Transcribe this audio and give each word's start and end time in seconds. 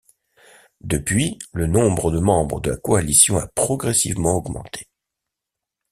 Depuis, 0.83 1.37
le 1.53 1.67
nombre 1.67 2.09
de 2.09 2.17
membres 2.17 2.59
de 2.59 2.71
la 2.71 2.77
coalition 2.77 3.37
a 3.37 3.45
progressivement 3.45 4.33
augmenté. 4.37 4.87